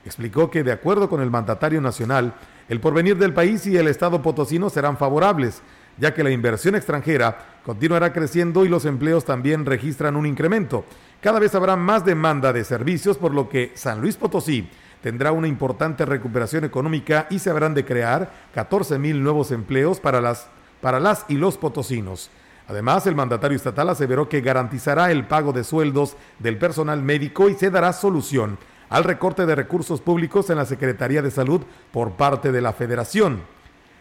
[0.05, 2.33] Explicó que, de acuerdo con el mandatario nacional,
[2.69, 5.61] el porvenir del país y el Estado potosino serán favorables,
[5.97, 10.85] ya que la inversión extranjera continuará creciendo y los empleos también registran un incremento.
[11.19, 14.69] Cada vez habrá más demanda de servicios, por lo que San Luis Potosí
[15.01, 20.21] tendrá una importante recuperación económica y se habrán de crear 14 mil nuevos empleos para
[20.21, 20.47] las,
[20.81, 22.29] para las y los potosinos.
[22.67, 27.55] Además, el mandatario estatal aseveró que garantizará el pago de sueldos del personal médico y
[27.55, 32.51] se dará solución al recorte de recursos públicos en la Secretaría de Salud por parte
[32.51, 33.41] de la Federación.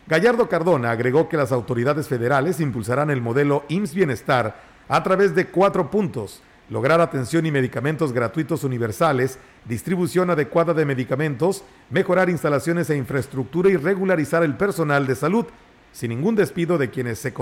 [0.07, 5.47] Gallardo Cardona agregó que las autoridades federales impulsarán el modelo IMSS Bienestar a través de
[5.49, 12.97] cuatro puntos lograr atención y medicamentos gratuitos universales, distribución adecuada de medicamentos, mejorar instalaciones e
[12.97, 15.47] infraestructura y regularizar el personal de salud,
[15.93, 17.33] sin ningún despido de quienes se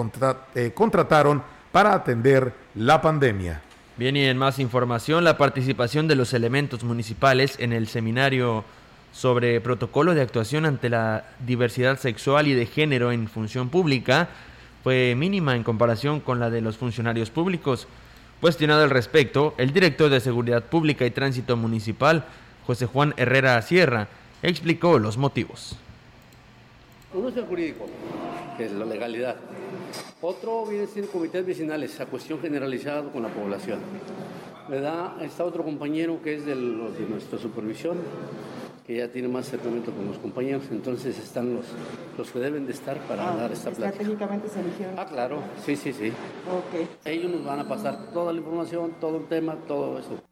[0.54, 3.62] eh, contrataron para atender la pandemia.
[3.96, 8.64] Bien, y en más información, la participación de los elementos municipales en el seminario
[9.12, 14.28] sobre protocolo de actuación ante la diversidad sexual y de género en función pública
[14.82, 17.88] fue mínima en comparación con la de los funcionarios públicos.
[18.40, 22.26] Cuestionado al respecto, el director de Seguridad Pública y Tránsito Municipal,
[22.66, 24.08] José Juan Herrera Sierra,
[24.42, 25.76] explicó los motivos.
[27.14, 27.86] Uno es el jurídico,
[28.58, 29.36] que es la legalidad.
[30.20, 33.78] Otro viene siendo comités vecinales, a cuestión generalizada con la población.
[34.68, 35.22] ¿Verdad?
[35.22, 37.96] Está otro compañero que es de, de nuestra supervisión,
[38.86, 41.64] que ya tiene más acercamiento con los compañeros, entonces están los,
[42.16, 43.88] los que deben de estar para ah, dar esta plática.
[43.88, 44.96] ¿Estratégicamente se eligieron?
[44.96, 46.12] Ah, claro, sí, sí, sí.
[46.48, 46.88] Ok.
[47.04, 50.22] Ellos nos van a pasar toda la información, todo el tema, todo eso.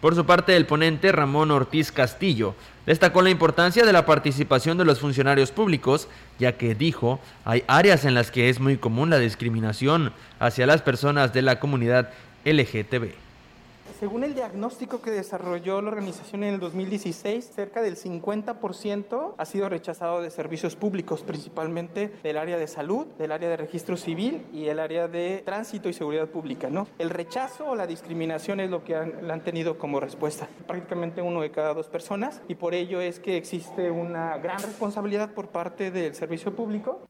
[0.00, 4.84] Por su parte, el ponente Ramón Ortiz Castillo destacó la importancia de la participación de
[4.84, 6.08] los funcionarios públicos,
[6.40, 10.82] ya que dijo, hay áreas en las que es muy común la discriminación hacia las
[10.82, 12.10] personas de la comunidad
[12.44, 13.25] LGTB.
[13.98, 19.70] Según el diagnóstico que desarrolló la organización en el 2016, cerca del 50% ha sido
[19.70, 24.66] rechazado de servicios públicos, principalmente del área de salud, del área de registro civil y
[24.66, 26.68] el área de tránsito y seguridad pública.
[26.98, 30.46] El rechazo o la discriminación es lo que han, han tenido como respuesta.
[30.66, 35.32] Prácticamente uno de cada dos personas y por ello es que existe una gran responsabilidad
[35.32, 37.06] por parte del servicio público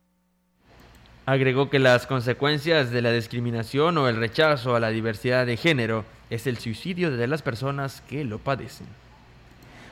[1.28, 6.04] Agregó que las consecuencias de la discriminación o el rechazo a la diversidad de género
[6.30, 8.86] es el suicidio de las personas que lo padecen.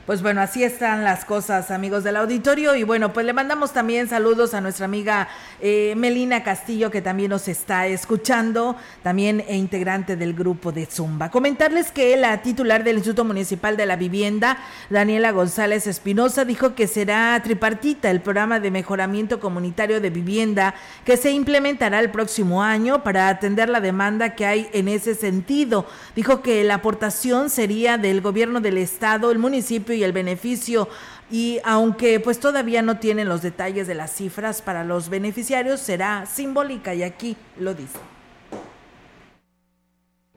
[0.05, 2.75] Pues bueno, así están las cosas, amigos del auditorio.
[2.75, 5.27] Y bueno, pues le mandamos también saludos a nuestra amiga
[5.59, 11.31] eh, Melina Castillo, que también nos está escuchando, también e integrante del grupo de Zumba.
[11.31, 14.59] Comentarles que la titular del Instituto Municipal de la Vivienda,
[14.91, 21.17] Daniela González Espinosa, dijo que será tripartita el programa de mejoramiento comunitario de vivienda que
[21.17, 25.87] se implementará el próximo año para atender la demanda que hay en ese sentido.
[26.15, 30.87] Dijo que la aportación sería del gobierno del estado, el municipio y el beneficio.
[31.31, 36.25] Y aunque pues todavía no tienen los detalles de las cifras para los beneficiarios, será
[36.25, 38.14] simbólica y aquí lo dice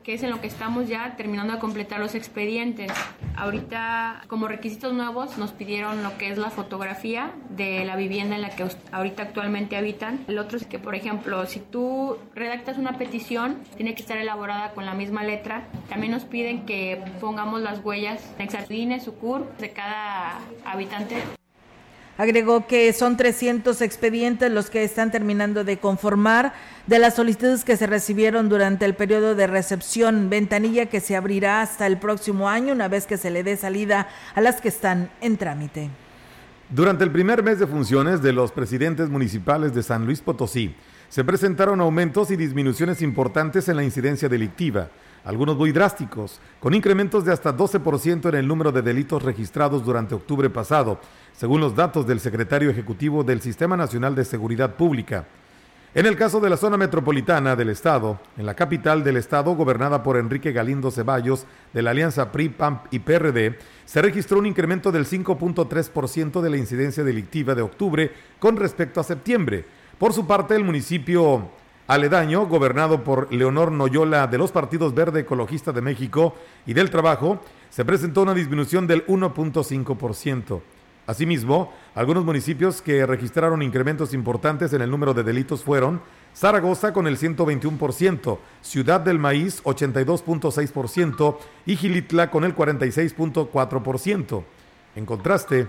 [0.08, 2.90] que es en lo que estamos ya terminando de completar los expedientes.
[3.36, 8.40] Ahorita, como requisitos nuevos, nos pidieron lo que es la fotografía de la vivienda en
[8.40, 10.24] la que ahorita actualmente habitan.
[10.26, 14.70] El otro es que, por ejemplo, si tú redactas una petición, tiene que estar elaborada
[14.70, 15.68] con la misma letra.
[15.90, 21.37] También nos piden que pongamos las huellas, su SUCUR, de cada habitante.
[22.18, 26.52] Agregó que son 300 expedientes los que están terminando de conformar
[26.88, 31.62] de las solicitudes que se recibieron durante el periodo de recepción, ventanilla que se abrirá
[31.62, 35.10] hasta el próximo año una vez que se le dé salida a las que están
[35.20, 35.90] en trámite.
[36.70, 40.74] Durante el primer mes de funciones de los presidentes municipales de San Luis Potosí,
[41.08, 44.90] se presentaron aumentos y disminuciones importantes en la incidencia delictiva,
[45.24, 50.14] algunos muy drásticos, con incrementos de hasta 12% en el número de delitos registrados durante
[50.14, 51.00] octubre pasado,
[51.38, 55.24] según los datos del secretario ejecutivo del Sistema Nacional de Seguridad Pública.
[55.94, 60.02] En el caso de la zona metropolitana del Estado, en la capital del Estado, gobernada
[60.02, 64.90] por Enrique Galindo Ceballos, de la alianza PRI, PAMP y PRD, se registró un incremento
[64.90, 68.10] del 5.3% de la incidencia delictiva de octubre
[68.40, 69.64] con respecto a septiembre.
[69.96, 71.50] Por su parte, el municipio
[71.86, 76.34] aledaño, gobernado por Leonor Noyola de los partidos Verde Ecologista de México
[76.66, 80.62] y del Trabajo, se presentó una disminución del 1.5%.
[81.08, 86.02] Asimismo, algunos municipios que registraron incrementos importantes en el número de delitos fueron
[86.36, 94.44] Zaragoza con el 121%, Ciudad del Maíz 82.6% y Gilitla con el 46.4%.
[94.96, 95.68] En contraste,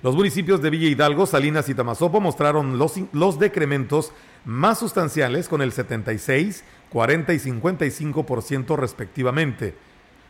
[0.00, 4.10] los municipios de Villa Hidalgo, Salinas y Tamazopo mostraron los, los decrementos
[4.46, 9.74] más sustanciales con el 76, 40 y 55% respectivamente.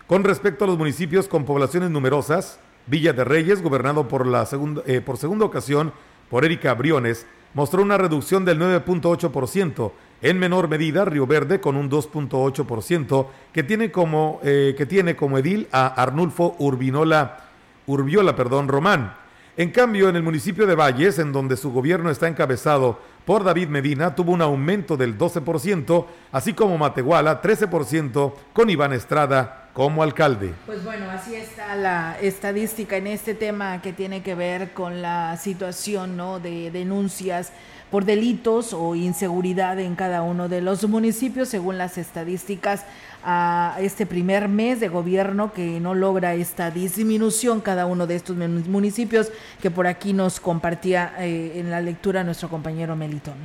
[0.09, 4.83] Con respecto a los municipios con poblaciones numerosas, Villa de Reyes, gobernado por, la segunda,
[4.87, 5.93] eh, por segunda ocasión
[6.29, 9.93] por Erika Briones, mostró una reducción del 9.8%.
[10.23, 15.39] En menor medida, Río Verde con un 2.8%, que tiene como eh, que tiene como
[15.39, 17.49] edil a Arnulfo Urbinola,
[17.87, 19.15] Urbiola, perdón, Román.
[19.57, 23.69] En cambio, en el municipio de Valles, en donde su gobierno está encabezado por David
[23.69, 30.53] Medina, tuvo un aumento del 12%, así como Matehuala 13% con Iván Estrada como alcalde.
[30.67, 35.37] Pues bueno, así está la estadística en este tema que tiene que ver con la
[35.37, 36.41] situación ¿no?
[36.41, 37.53] de denuncias
[37.91, 42.87] por delitos o inseguridad en cada uno de los municipios, según las estadísticas
[43.23, 48.37] a este primer mes de gobierno que no logra esta disminución cada uno de estos
[48.37, 53.37] municipios que por aquí nos compartía eh, en la lectura nuestro compañero Melitón.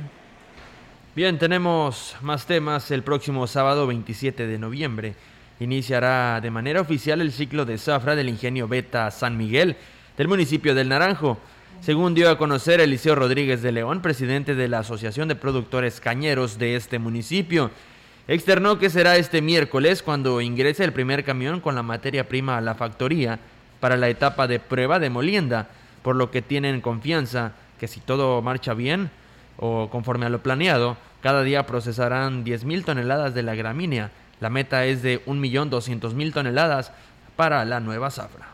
[1.14, 5.14] Bien, tenemos más temas el próximo sábado 27 de noviembre
[5.60, 9.76] iniciará de manera oficial el ciclo de zafra del ingenio Beta San Miguel
[10.16, 11.38] del municipio del Naranjo.
[11.80, 16.58] Según dio a conocer Eliseo Rodríguez de León, presidente de la Asociación de Productores Cañeros
[16.58, 17.70] de este municipio,
[18.26, 22.60] externó que será este miércoles cuando ingrese el primer camión con la materia prima a
[22.60, 23.38] la factoría
[23.80, 25.68] para la etapa de prueba de molienda,
[26.02, 29.10] por lo que tienen confianza que si todo marcha bien
[29.56, 34.84] o conforme a lo planeado, cada día procesarán 10.000 toneladas de la gramínea, la meta
[34.86, 36.92] es de 1.200.000 toneladas
[37.36, 38.46] para la nueva zafra.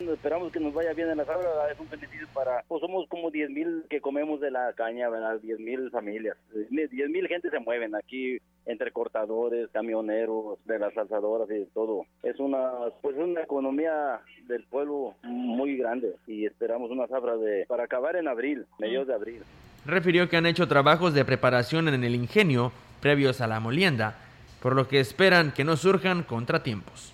[0.00, 3.30] Esperamos que nos vaya bien en la zafra, es un beneficio para, pues somos como
[3.30, 5.40] 10.000 que comemos de la caña, ¿verdad?
[5.40, 12.06] 10.000 familias, 10.000 gente se mueven aquí entre cortadores, camioneros, de las alzadoras y todo.
[12.22, 12.70] Es una,
[13.02, 18.28] pues una economía del pueblo muy grande y esperamos una zafra de, para acabar en
[18.28, 19.42] abril, mediados de abril.
[19.86, 22.72] Refirió que han hecho trabajos de preparación en el ingenio
[23.04, 24.16] previos a la molienda,
[24.62, 27.12] por lo que esperan que no surjan contratiempos.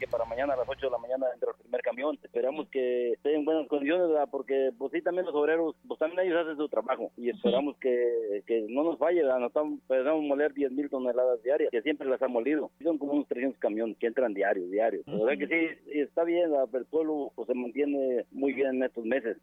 [0.00, 2.18] Que para mañana a las 8 de la mañana entra el primer camión.
[2.20, 6.42] Esperamos que esté en buenas condiciones, porque pues sí, también los obreros, pues también ellos
[6.42, 10.72] hacen su trabajo y esperamos que, que no nos falle, nos estamos, podemos moler 10
[10.72, 12.72] mil toneladas diarias, que siempre las ha molido.
[12.82, 15.06] Son como unos 300 camiones que entran diarios, diarios.
[15.06, 19.04] O sea que sí, está bien, el pueblo pues, se mantiene muy bien en estos
[19.04, 19.36] meses.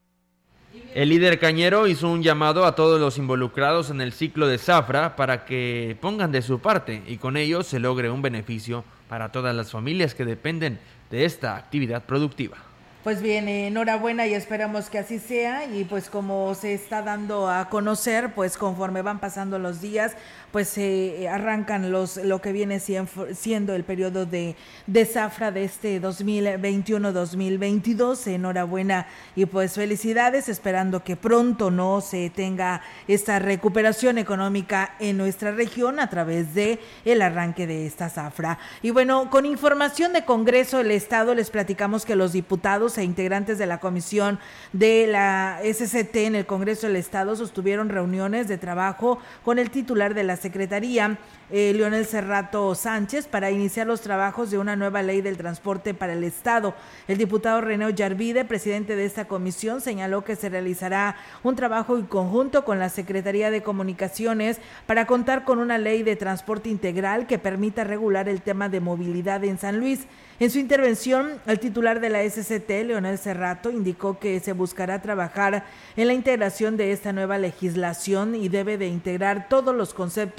[0.93, 5.15] El líder cañero hizo un llamado a todos los involucrados en el ciclo de zafra
[5.15, 9.55] para que pongan de su parte y con ello se logre un beneficio para todas
[9.55, 12.57] las familias que dependen de esta actividad productiva.
[13.03, 17.67] Pues bien, enhorabuena y esperamos que así sea y pues como se está dando a
[17.67, 20.15] conocer, pues conforme van pasando los días,
[20.51, 24.55] pues se arrancan los lo que viene siendo el periodo de,
[24.87, 28.27] de zafra de este 2021-2022.
[28.27, 35.51] Enhorabuena y pues felicidades, esperando que pronto no se tenga esta recuperación económica en nuestra
[35.51, 38.57] región a través de el arranque de esta zafra.
[38.81, 43.57] Y bueno, con información de Congreso del Estado les platicamos que los diputados e integrantes
[43.57, 44.39] de la comisión
[44.73, 50.13] de la SCT en el Congreso del Estado sostuvieron reuniones de trabajo con el titular
[50.13, 51.17] de la Secretaría,
[51.49, 56.13] eh, Leonel Cerrato Sánchez, para iniciar los trabajos de una nueva ley del transporte para
[56.13, 56.73] el Estado.
[57.07, 62.05] El diputado René Ollarvide, presidente de esta comisión, señaló que se realizará un trabajo en
[62.05, 67.37] conjunto con la Secretaría de Comunicaciones para contar con una ley de transporte integral que
[67.37, 70.07] permita regular el tema de movilidad en San Luis.
[70.39, 75.65] En su intervención, el titular de la SCT, Leonel Cerrato, indicó que se buscará trabajar
[75.95, 80.30] en la integración de esta nueva legislación y debe de integrar todos los conceptos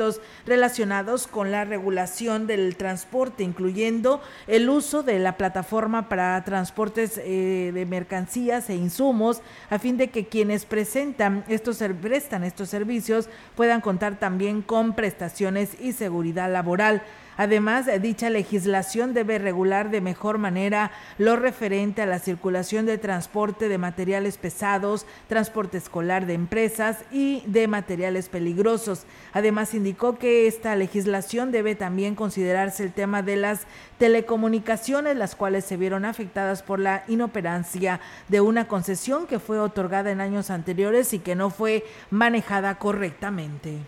[0.46, 7.70] relacionados con la regulación del transporte, incluyendo el uso de la plataforma para transportes eh,
[7.72, 13.80] de mercancías e insumos, a fin de que quienes presentan estos, prestan estos servicios puedan
[13.80, 17.02] contar también con prestaciones y seguridad laboral.
[17.42, 23.68] Además, dicha legislación debe regular de mejor manera lo referente a las circulación de transporte
[23.68, 29.06] de materiales pesados, transporte escolar de empresas y de materiales peligrosos.
[29.32, 33.62] Además, indicó que esta legislación debe también considerarse el tema de las
[33.98, 40.12] telecomunicaciones, las cuales se vieron afectadas por la inoperancia de una concesión que fue otorgada
[40.12, 43.80] en años anteriores y que no fue manejada correctamente.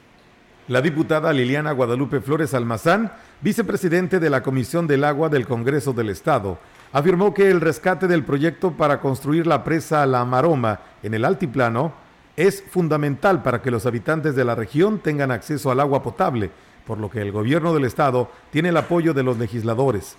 [0.66, 3.12] La diputada Liliana Guadalupe Flores Almazán,
[3.42, 6.58] vicepresidente de la Comisión del Agua del Congreso del Estado,
[6.90, 11.92] afirmó que el rescate del proyecto para construir la presa La Maroma en el altiplano
[12.34, 16.50] es fundamental para que los habitantes de la región tengan acceso al agua potable,
[16.86, 20.16] por lo que el gobierno del estado tiene el apoyo de los legisladores.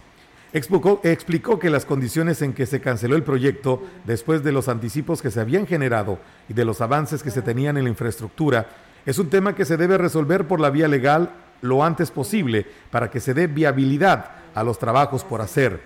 [0.53, 5.23] Explicó, explicó, que las condiciones en que se canceló el proyecto después de los anticipos
[5.23, 8.67] que se habían generado y de los avances que se tenían en la infraestructura
[9.05, 11.31] es un tema que se debe resolver por la vía legal
[11.61, 15.81] lo antes posible para que se dé viabilidad a los trabajos por hacer.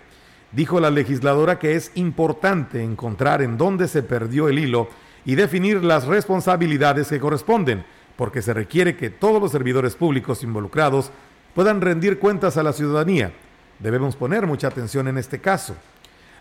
[0.51, 4.89] Dijo la legisladora que es importante encontrar en dónde se perdió el hilo
[5.25, 11.11] y definir las responsabilidades que corresponden, porque se requiere que todos los servidores públicos involucrados
[11.53, 13.31] puedan rendir cuentas a la ciudadanía.
[13.79, 15.75] Debemos poner mucha atención en este caso.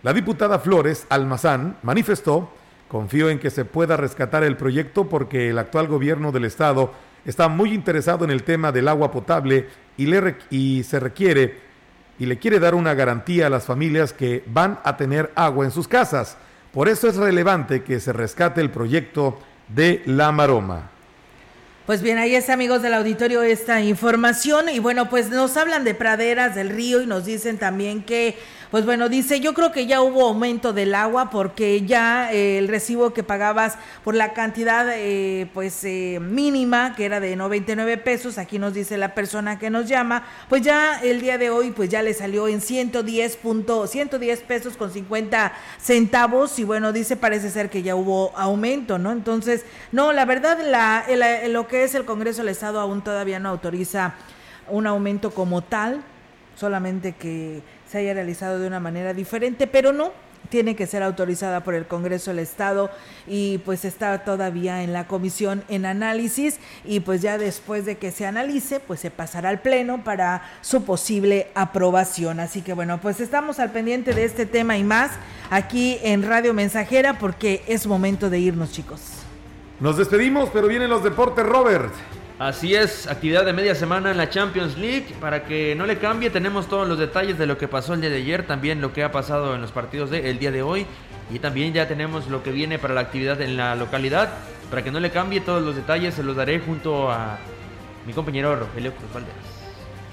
[0.02, 2.50] La diputada Flores Almazán manifestó
[2.88, 6.92] Confío en que se pueda rescatar el proyecto porque el actual gobierno del estado
[7.24, 11.68] está muy interesado en el tema del agua potable y, le, y se requiere
[12.18, 15.70] y le quiere dar una garantía a las familias que van a tener agua en
[15.70, 16.36] sus casas.
[16.72, 20.90] Por eso es relevante que se rescate el proyecto de La Maroma.
[21.86, 24.68] Pues bien, ahí está, amigos del auditorio, esta información.
[24.68, 28.36] Y bueno, pues nos hablan de praderas del río y nos dicen también que
[28.70, 32.68] pues bueno, dice, yo creo que ya hubo aumento del agua porque ya eh, el
[32.68, 38.36] recibo que pagabas por la cantidad eh, pues eh, mínima, que era de 99 pesos,
[38.36, 41.88] aquí nos dice la persona que nos llama, pues ya el día de hoy pues
[41.88, 47.48] ya le salió en 110 punto, 110 pesos con 50 centavos y bueno, dice parece
[47.50, 49.12] ser que ya hubo aumento, ¿no?
[49.12, 51.06] Entonces, no, la verdad la,
[51.48, 54.14] lo que es el Congreso del Estado aún todavía no autoriza
[54.68, 56.02] un aumento como tal,
[56.54, 60.12] solamente que se haya realizado de una manera diferente, pero no,
[60.48, 62.90] tiene que ser autorizada por el Congreso del Estado
[63.26, 68.10] y pues está todavía en la comisión en análisis y pues ya después de que
[68.10, 72.40] se analice pues se pasará al pleno para su posible aprobación.
[72.40, 75.10] Así que bueno, pues estamos al pendiente de este tema y más
[75.50, 79.00] aquí en Radio Mensajera porque es momento de irnos chicos.
[79.80, 81.92] Nos despedimos, pero vienen los deportes, Robert.
[82.38, 85.06] Así es, actividad de media semana en la Champions League.
[85.20, 88.10] Para que no le cambie, tenemos todos los detalles de lo que pasó el día
[88.10, 90.86] de ayer, también lo que ha pasado en los partidos del día de hoy.
[91.32, 94.28] Y también ya tenemos lo que viene para la actividad en la localidad.
[94.70, 97.38] Para que no le cambie todos los detalles, se los daré junto a
[98.06, 99.57] mi compañero Rogelio Cruz Valdez.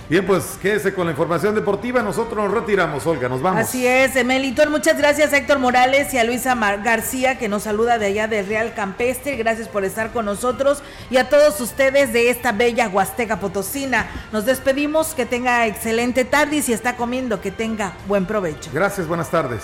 [0.08, 2.04] Bien, pues quédese con la información deportiva.
[2.04, 3.62] Nosotros nos retiramos, Olga, nos vamos.
[3.62, 4.70] Así es, Melitón.
[4.70, 8.46] Muchas gracias a Héctor Morales y a Luisa García, que nos saluda de allá del
[8.46, 9.36] Real Campestre.
[9.36, 14.08] Gracias por estar con nosotros y a todos ustedes de esta bella Huasteca Potosina.
[14.32, 18.70] Nos despedimos, que tenga excelente tarde y si está comiendo, que tenga buen provecho.
[18.74, 19.64] Gracias, buenas tardes.